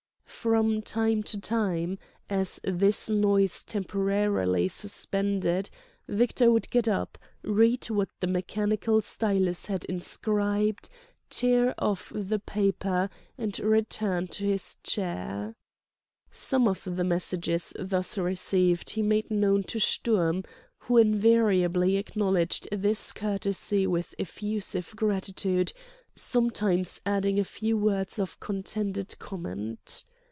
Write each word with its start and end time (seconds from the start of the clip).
From 0.51 0.81
time 0.81 1.21
to 1.23 1.39
time, 1.39 1.99
as 2.27 2.59
this 2.63 3.11
noise 3.11 3.63
temporarily 3.63 4.67
suspended, 4.69 5.69
Victor 6.07 6.49
would 6.49 6.67
get 6.71 6.87
up, 6.87 7.19
read 7.43 7.87
what 7.91 8.09
the 8.21 8.25
mechanical 8.25 9.01
stylus 9.01 9.67
had 9.67 9.85
inscribed, 9.85 10.89
tear 11.29 11.75
off 11.77 12.11
the 12.15 12.39
paper, 12.39 13.11
and 13.37 13.59
return 13.59 14.25
to 14.29 14.43
his 14.43 14.77
chair. 14.81 15.53
Some 16.31 16.67
of 16.67 16.85
the 16.85 17.03
messages 17.03 17.71
thus 17.77 18.17
received 18.17 18.89
he 18.89 19.03
made 19.03 19.29
known 19.29 19.61
to 19.65 19.77
Sturm, 19.77 20.43
who 20.79 20.97
invariably 20.97 21.97
acknowledged 21.97 22.67
this 22.71 23.11
courtesy 23.11 23.85
with 23.85 24.15
effusive 24.17 24.93
gratitude, 24.95 25.71
sometimes 26.15 26.99
adding 27.05 27.37
a 27.37 27.43
few 27.43 27.77
words 27.77 28.17
of 28.17 28.39
contented 28.39 29.19
comment. 29.19 30.03